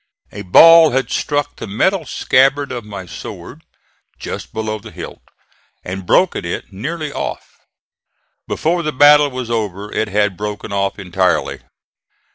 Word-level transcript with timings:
A 0.31 0.41
ball 0.41 0.89
had 0.93 1.11
struck 1.11 1.57
the 1.57 1.67
metal 1.67 2.07
scabbard 2.07 2.71
of 2.71 2.83
my 2.83 3.05
sword, 3.05 3.61
just 4.17 4.51
below 4.51 4.79
the 4.79 4.89
hilt, 4.89 5.21
and 5.83 6.07
broken 6.07 6.43
it 6.43 6.73
nearly 6.73 7.13
off; 7.13 7.59
before 8.47 8.81
the 8.81 8.91
battle 8.93 9.29
was 9.29 9.51
over 9.51 9.93
it 9.93 10.07
had 10.07 10.35
broken 10.35 10.73
off 10.73 10.97
entirely. 10.97 11.59